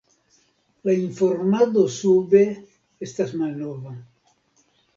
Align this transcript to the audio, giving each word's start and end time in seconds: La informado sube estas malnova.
La 0.89 0.95
informado 1.01 1.83
sube 1.97 2.41
estas 3.09 3.37
malnova. 3.43 3.97